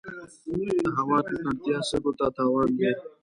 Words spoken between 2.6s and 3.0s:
دی.